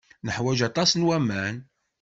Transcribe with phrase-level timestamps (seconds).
[0.25, 1.55] Neḥwaj aṭas n waman.